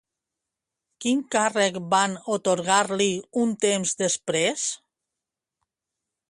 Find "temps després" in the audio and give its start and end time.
3.67-4.65